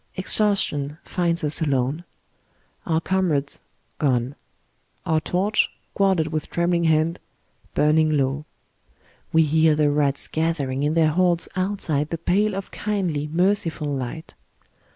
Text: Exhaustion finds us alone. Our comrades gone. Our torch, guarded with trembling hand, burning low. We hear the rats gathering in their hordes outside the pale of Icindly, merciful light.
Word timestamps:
Exhaustion 0.15 0.97
finds 1.05 1.43
us 1.43 1.61
alone. 1.61 2.05
Our 2.87 2.99
comrades 2.99 3.61
gone. 3.99 4.33
Our 5.05 5.21
torch, 5.21 5.69
guarded 5.95 6.29
with 6.29 6.49
trembling 6.49 6.85
hand, 6.85 7.19
burning 7.75 8.09
low. 8.17 8.45
We 9.31 9.43
hear 9.43 9.75
the 9.75 9.91
rats 9.91 10.27
gathering 10.27 10.81
in 10.81 10.95
their 10.95 11.11
hordes 11.11 11.47
outside 11.55 12.09
the 12.09 12.17
pale 12.17 12.55
of 12.55 12.71
Icindly, 12.71 13.29
merciful 13.31 13.93
light. 13.93 14.33